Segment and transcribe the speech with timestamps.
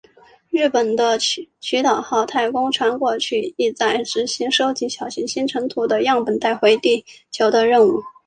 [0.49, 1.47] 日本的隼
[1.83, 8.01] 鸟号太空船过去亦在执行收集小行星尘土的样本带回地球的任务。